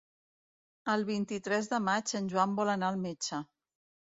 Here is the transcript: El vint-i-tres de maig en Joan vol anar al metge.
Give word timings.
El 0.93 1.03
vint-i-tres 1.09 1.69
de 1.73 1.81
maig 1.91 2.15
en 2.21 2.33
Joan 2.33 2.59
vol 2.61 2.73
anar 2.77 2.91
al 2.91 2.99
metge. 3.07 3.43